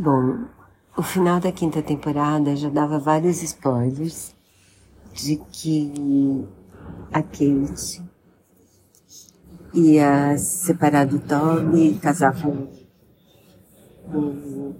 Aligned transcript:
Bom, 0.00 0.44
o 0.96 1.02
final 1.02 1.40
da 1.40 1.50
quinta 1.50 1.82
temporada 1.82 2.54
já 2.54 2.70
dava 2.70 3.00
vários 3.00 3.42
spoilers 3.42 4.32
de 5.12 5.34
que 5.50 6.46
a 7.12 7.20
Kate 7.20 8.00
ia 9.74 10.38
se 10.38 10.66
separar 10.66 11.04
do 11.04 11.18
Toby 11.18 11.88
e 11.88 11.98
casar 11.98 12.40
com 12.40 12.68
o, 14.14 14.76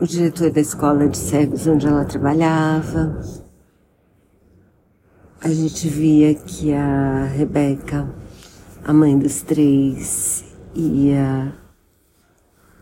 o 0.00 0.04
diretor 0.04 0.50
da 0.50 0.60
escola 0.60 1.08
de 1.08 1.16
cegos 1.16 1.64
onde 1.68 1.86
ela 1.86 2.04
trabalhava. 2.04 3.20
A 5.40 5.48
gente 5.48 5.88
via 5.88 6.34
que 6.34 6.74
a 6.74 7.26
Rebeca, 7.26 8.12
a 8.82 8.92
mãe 8.92 9.16
dos 9.16 9.42
três, 9.42 10.44
ia 10.74 11.65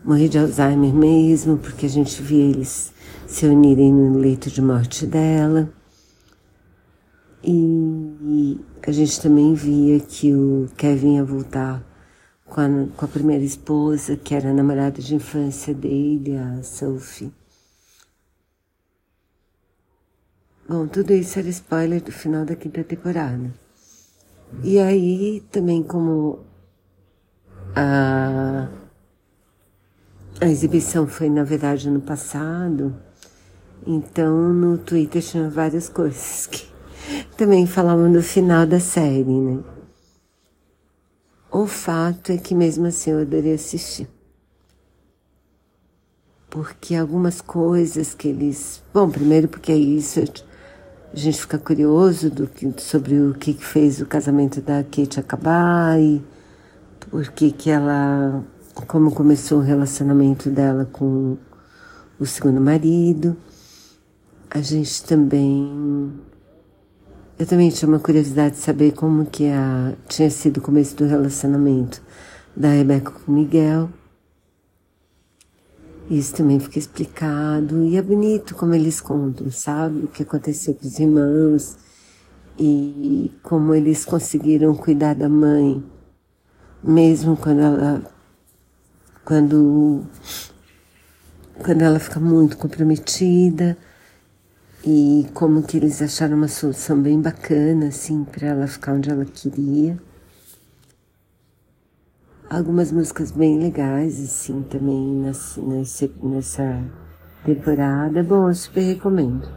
morrer 0.05 0.29
de 0.29 0.37
Alzheimer 0.37 0.93
mesmo, 0.93 1.57
porque 1.57 1.87
a 1.87 1.89
gente 1.89 2.21
via 2.21 2.43
eles 2.43 2.93
se 3.25 3.47
unirem 3.47 3.91
no 3.91 4.19
leito 4.19 4.51
de 4.51 4.61
morte 4.61 5.05
dela. 5.07 5.67
E 7.43 8.59
a 8.85 8.91
gente 8.91 9.19
também 9.19 9.53
via 9.55 9.99
que 9.99 10.33
o 10.33 10.69
Kevin 10.77 11.15
ia 11.15 11.23
voltar 11.23 11.83
com 12.45 12.61
a, 12.61 12.67
com 12.95 13.05
a 13.05 13.07
primeira 13.07 13.43
esposa, 13.43 14.15
que 14.15 14.35
era 14.35 14.51
a 14.51 14.53
namorada 14.53 15.01
de 15.01 15.15
infância 15.15 15.73
dele, 15.73 16.37
a 16.37 16.61
Sophie. 16.61 17.33
Bom, 20.69 20.87
tudo 20.87 21.13
isso 21.13 21.37
era 21.39 21.49
spoiler 21.49 22.01
do 22.01 22.11
final 22.11 22.45
da 22.45 22.55
quinta 22.55 22.83
temporada. 22.83 23.51
E 24.63 24.79
aí, 24.79 25.43
também 25.51 25.83
como 25.83 26.39
a 30.45 30.51
exibição 30.51 31.07
foi, 31.07 31.29
na 31.29 31.43
verdade, 31.43 31.89
no 31.89 31.99
passado, 31.99 32.95
então 33.85 34.53
no 34.53 34.77
Twitter 34.77 35.21
tinha 35.21 35.49
várias 35.49 35.89
coisas 35.89 36.45
que 36.47 36.67
também 37.35 37.65
falavam 37.65 38.11
do 38.11 38.21
final 38.21 38.65
da 38.65 38.79
série, 38.79 39.23
né? 39.23 39.63
O 41.51 41.65
fato 41.65 42.31
é 42.31 42.37
que 42.37 42.53
mesmo 42.53 42.85
assim 42.85 43.11
eu 43.11 43.21
adorei 43.21 43.53
assistir. 43.53 44.07
Porque 46.49 46.95
algumas 46.95 47.41
coisas 47.41 48.13
que 48.13 48.27
eles. 48.27 48.83
Bom, 48.93 49.09
primeiro 49.09 49.47
porque 49.47 49.71
é 49.71 49.77
isso, 49.77 50.19
a 50.19 51.15
gente 51.15 51.41
fica 51.41 51.57
curioso 51.57 52.29
do 52.29 52.45
que, 52.45 52.73
sobre 52.81 53.19
o 53.19 53.33
que 53.33 53.53
fez 53.53 53.99
o 53.99 54.05
casamento 54.05 54.61
da 54.61 54.83
Kate 54.83 55.19
acabar 55.19 55.99
e 55.99 56.21
por 56.99 57.29
que 57.31 57.51
que 57.51 57.69
ela. 57.69 58.43
Como 58.83 59.11
começou 59.11 59.59
o 59.59 59.61
relacionamento 59.61 60.49
dela 60.49 60.85
com 60.85 61.37
o 62.19 62.25
segundo 62.25 62.59
marido. 62.59 63.35
A 64.49 64.61
gente 64.61 65.03
também 65.03 66.13
eu 67.37 67.45
também 67.45 67.69
tinha 67.69 67.89
uma 67.89 67.99
curiosidade 67.99 68.55
de 68.55 68.61
saber 68.61 68.93
como 68.93 69.25
que 69.25 69.47
a, 69.49 69.93
tinha 70.07 70.29
sido 70.29 70.57
o 70.57 70.61
começo 70.61 70.95
do 70.95 71.05
relacionamento 71.05 72.01
da 72.55 72.69
Rebeca 72.69 73.11
com 73.11 73.29
Miguel. 73.29 73.89
Isso 76.09 76.33
também 76.33 76.61
fica 76.61 76.79
explicado 76.79 77.83
e 77.83 77.97
é 77.97 78.01
bonito 78.01 78.55
como 78.55 78.73
eles 78.73 79.01
contam, 79.01 79.51
sabe? 79.51 80.05
O 80.05 80.07
que 80.07 80.23
aconteceu 80.23 80.75
com 80.75 80.87
os 80.87 80.97
irmãos 80.97 81.75
e 82.57 83.33
como 83.43 83.75
eles 83.75 84.05
conseguiram 84.05 84.73
cuidar 84.73 85.13
da 85.13 85.27
mãe, 85.27 85.83
mesmo 86.81 87.35
quando 87.35 87.59
ela, 87.59 88.01
quando, 89.25 90.05
quando 91.57 91.81
ela 91.81 91.99
fica 91.99 92.19
muito 92.19 92.55
comprometida 92.57 93.75
e 94.85 95.27
como 95.33 95.63
que 95.63 95.77
eles 95.77 95.99
acharam 95.99 96.37
uma 96.37 96.47
solução 96.47 97.01
bem 97.01 97.19
bacana, 97.19 97.87
assim, 97.87 98.23
para 98.23 98.49
ela 98.49 98.67
ficar 98.67 98.93
onde 98.93 99.09
ela 99.09 99.25
queria. 99.25 99.97
Algumas 102.47 102.91
músicas 102.91 103.31
bem 103.31 103.57
legais, 103.57 104.23
assim, 104.23 104.61
também 104.61 105.03
nessa, 105.15 105.59
nessa 106.21 106.83
temporada. 107.43 108.21
Bom, 108.21 108.47
eu 108.47 108.53
super 108.53 108.81
recomendo. 108.81 109.49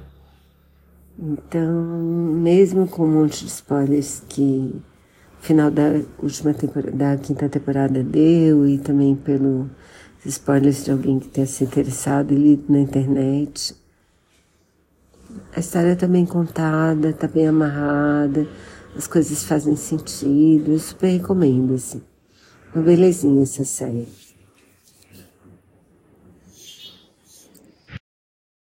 Então, 1.18 1.70
mesmo 1.70 2.88
com 2.88 3.04
um 3.04 3.20
monte 3.20 3.44
de 3.44 3.50
spoilers 3.50 4.22
que 4.28 4.80
final 5.40 5.70
da 5.70 6.00
última 6.22 6.52
temporada, 6.52 6.96
da 6.96 7.16
quinta 7.16 7.48
temporada 7.48 8.02
deu 8.02 8.66
e 8.66 8.78
também 8.78 9.14
pelo 9.14 9.70
spoilers 10.24 10.84
de 10.84 10.90
alguém 10.90 11.18
que 11.18 11.28
tenha 11.28 11.46
se 11.46 11.64
interessado 11.64 12.32
e 12.32 12.36
lido 12.36 12.64
na 12.68 12.80
internet, 12.80 13.74
a 15.54 15.60
história 15.60 15.92
está 15.92 16.06
bem 16.06 16.26
contada, 16.26 17.10
está 17.10 17.26
bem 17.26 17.48
amarrada, 17.48 18.46
as 18.96 19.06
coisas 19.06 19.44
fazem 19.44 19.76
sentido. 19.76 20.72
Eu 20.72 20.78
super 20.78 21.08
recomendo, 21.08 21.74
assim. 21.74 22.02
Uma 22.74 22.84
belezinha 22.84 23.42
essa 23.42 23.64
série. 23.64 24.08